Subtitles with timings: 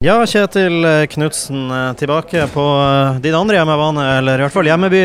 [0.00, 1.66] Ja, Kjetil Knutsen
[2.00, 5.00] tilbake på eh, din andre hjemmebane, eller i hvert fall hjemmeby.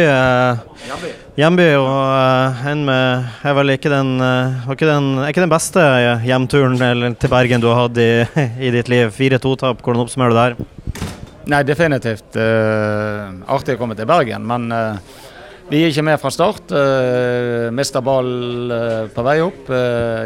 [0.85, 1.09] Hjemby.
[1.35, 5.83] Hjemby og en med er vel ikke den, eh, ikke den, er ikke den beste
[6.23, 8.07] hjemturen eller, til Bergen du har hatt i,
[8.69, 9.11] i ditt liv.
[9.11, 11.03] 4-2-tap, hvordan oppsummerer du det her?
[11.51, 15.25] Nei, definitivt uh, artig å komme til Bergen, men uh,
[15.65, 16.69] vi er ikke med fra start.
[16.69, 18.27] Uh, mister ball
[18.69, 19.69] uh, på vei opp.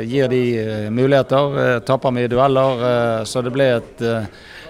[0.04, 0.43] gir de
[0.91, 1.55] muligheter.
[1.55, 3.23] Uh, taper mye dueller.
[3.25, 4.04] så det ble et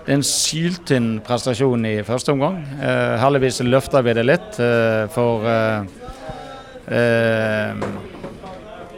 [0.09, 2.63] en syltynn prestasjon i første omgang.
[3.21, 4.57] Heldigvis løfter vi det litt,
[5.13, 5.45] for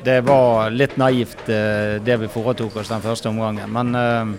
[0.06, 3.68] det var litt naivt det vi foretok oss den første omgangen.
[3.76, 4.38] Men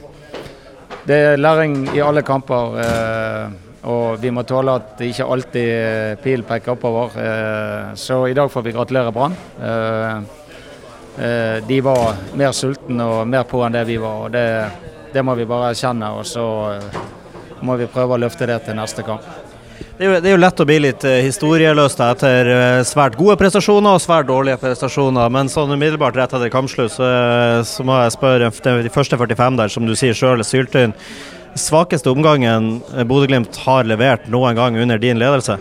[1.05, 2.81] det er læring i alle kamper.
[3.91, 7.17] Og vi må tåle at det ikke alltid pil peker oppover.
[7.99, 9.35] Så i dag får vi gratulere Brann.
[11.67, 14.21] De var mer sultne og mer på enn det vi var.
[14.29, 14.47] og det
[15.13, 17.01] det må vi bare erkjenne, og så eh,
[17.65, 19.27] må vi prøve å løfte det til neste kamp.
[19.83, 23.37] Det er, jo, det er jo lett å bli litt historieløs etter eh, svært gode
[23.41, 27.11] prestasjoner og svært dårlige prestasjoner, men sånn umiddelbart rett etter kampslutt så,
[27.69, 28.51] så, må jeg spørre
[28.87, 30.97] de første 45 der, som du sier sjøl, er.
[31.55, 35.59] Svakeste omgangen Bodø-Glimt har levert noen gang under din ledelse?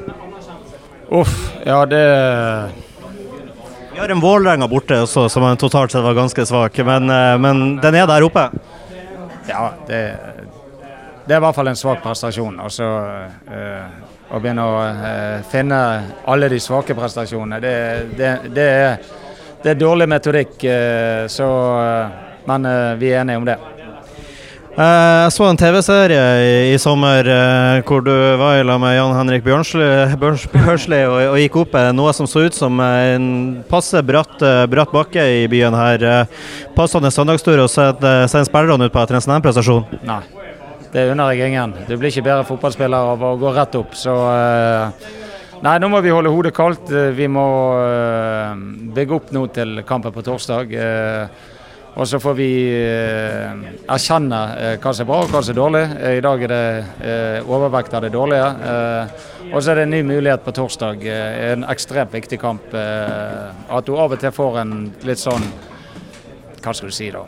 [1.12, 1.34] Uff,
[1.68, 2.04] ja det
[3.92, 7.12] Vi har en Vålerenga borte også, som totalt sett var ganske svak, men,
[7.44, 8.48] men den er der oppe?
[9.48, 10.18] Ja, det,
[11.26, 12.60] det, er i hvert fall en svak prestasjon.
[12.62, 12.88] Altså,
[13.52, 15.80] øh, å begynne å øh, finne
[16.30, 17.76] alle de svake prestasjonene, det,
[18.18, 19.12] det, det er,
[19.64, 20.56] er, dårlig metodikk.
[20.64, 21.50] Øh, så,
[22.48, 23.58] men vi er enige om det.
[24.72, 26.20] Jeg så en TV-serie
[26.72, 27.28] i, sommer
[27.84, 32.30] hvor du var i lag med Jan Henrik Bjørnsli og, og, gikk opp noe som
[32.30, 33.26] så ut som en
[33.68, 34.40] passe bratt,
[34.72, 36.08] bratt bakke i byen her.
[36.78, 39.84] Passende søndagstur og sende spillerne ut på etter en sånn prestasjon?
[40.08, 40.22] Nei,
[40.96, 41.76] det unner jeg ingen.
[41.90, 43.98] Du blir ikke bedre fotballspiller av å gå rett opp.
[44.00, 44.16] Så
[45.62, 46.88] Nei, nå må vi holde hodet kaldt.
[46.90, 47.44] Vi må
[48.96, 50.72] bygge opp nå til kampen på torsdag.
[52.00, 55.58] Og så får vi eh, erkjenne eh, hva som er bra og hva som er
[55.60, 55.82] dårlig.
[56.00, 58.48] Eh, I dag er det overvekt av det dårlige.
[59.52, 61.04] Og så er det en ny mulighet på torsdag.
[61.52, 62.74] En ekstremt viktig kamp.
[62.74, 65.44] at du av og til får en litt sånn
[66.62, 67.26] hva skal du si da?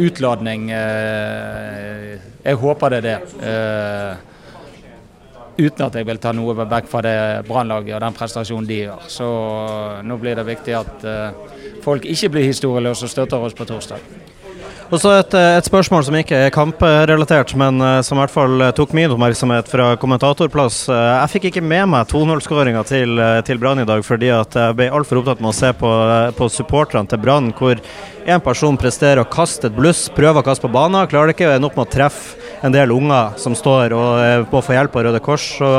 [0.00, 0.70] utladning.
[0.70, 3.18] jeg håper det er det
[5.58, 9.04] uten at jeg vil ta noe vekk fra det Brannlaget og den prestasjonen de gjør.
[9.10, 9.28] Så
[10.06, 11.06] nå blir det viktig at
[11.84, 14.02] folk ikke blir historieløse og støtter oss på torsdag.
[14.88, 17.76] Og så et, et, spørsmål som ikke er kamprelatert, men
[18.06, 20.78] som i hvert fall tok min oppmerksomhet fra kommentatorplass.
[20.88, 25.20] Jeg fikk ikke med meg 2-0-skåringa til, til Brann i dag, fordi jeg ble altfor
[25.20, 25.92] opptatt med å se på,
[26.38, 27.76] på supporterne til Brann, hvor
[28.24, 31.50] én person presterer å kaste et bluss, prøver å kaste på banen, klarer det ikke,
[31.50, 34.96] og ender opp med å treffe en del unger som står og må få hjelp
[34.96, 35.50] av Røde Kors.
[35.58, 35.72] Så,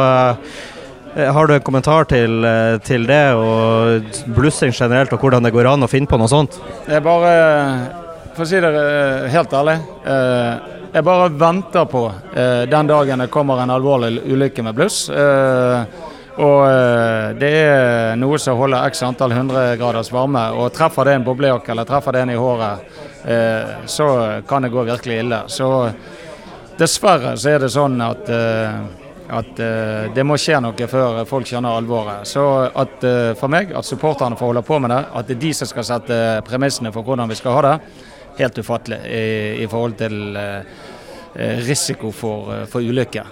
[1.16, 4.01] Eh, har du en kommentar til, eh, til, det, og
[4.35, 6.59] blussing generelt, og hvordan det går an å finne på noe sånt?
[6.88, 7.31] Jeg bare,
[8.35, 9.79] for å si det eh, helt ærlig,
[10.90, 12.01] jeg bare venter på
[12.34, 15.03] den dagen det kommer en alvorlig ulykke med bluss.
[16.40, 16.63] Og
[17.38, 20.47] det er noe som holder x antall hundregraders varme.
[20.57, 22.90] Og treffer det en boblejakke eller treffer det en i håret,
[23.85, 24.07] så
[24.50, 25.44] kan det gå virkelig ille.
[25.46, 25.69] Så
[26.79, 28.31] dessverre så er det sånn at
[29.29, 32.28] at uh, det må skje noe før folk skjønner alvoret.
[32.28, 35.44] Så at uh, for meg, at supporterne får holde på med det, at det er
[35.44, 36.17] de som skal sette
[36.47, 37.75] premissene for hvordan vi skal ha det,
[38.40, 39.23] helt ufattelig i,
[39.66, 40.38] i forhold til
[41.40, 43.28] risiko for, for ulykker.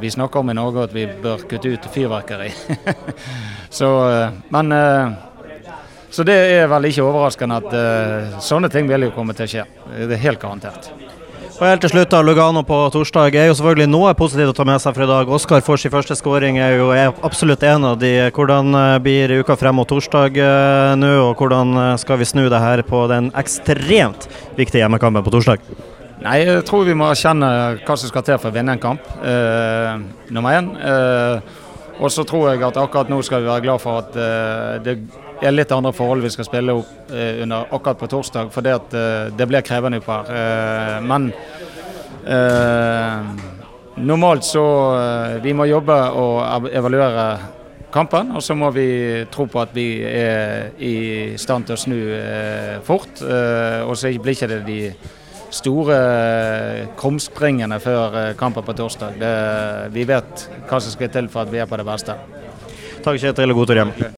[0.00, 2.48] vi snakker om i Norge at vi bør kutte ut fyrverkeri.
[3.78, 3.90] så,
[4.50, 4.74] men
[6.10, 9.66] så det er vel ikke overraskende at sånne ting vil jo komme til å skje.
[9.94, 10.90] Det er helt garantert.
[11.54, 14.64] Og helt til slutt, da, Lugano på torsdag er jo selvfølgelig noe positivt å ta
[14.66, 15.28] med seg for i dag.
[15.36, 16.88] Oskar får sin første skåring, er jo
[17.22, 18.10] absolutt en av de.
[18.34, 22.48] Hvordan eh, blir uka frem mot torsdag uh, nå, og hvordan eh, skal vi snu
[22.50, 24.26] det her på den ekstremt
[24.58, 25.62] viktige hjemmekampen på torsdag?
[26.24, 27.52] Nei, Jeg tror vi må erkjenne
[27.84, 29.94] hva som skal til for å vinne en kamp, eh,
[30.34, 30.74] nummer én.
[30.74, 31.60] Eh,
[32.00, 34.98] og så tror jeg at akkurat nå skal vi være glad for at det
[35.42, 38.94] er litt andre forhold vi skal spille opp eh, under akkurat på torsdag, fordi at
[38.96, 40.30] eh, det blir krevende opp her.
[40.38, 41.32] Eh, men
[44.00, 44.62] normalt så
[45.44, 47.26] Vi må jobbe og evaluere
[47.92, 51.98] kampen, og så må vi tro på at vi er i stand til å snu
[52.82, 53.20] fort.
[53.20, 54.80] og så blir ikke det de
[55.50, 55.98] store
[56.96, 59.20] krumspringene før kampen på torsdag.
[59.20, 59.34] Det,
[59.92, 62.16] vi vet hva som skal til for at vi er på det beste.
[63.04, 63.96] Takk Kjetil og god tur hjem.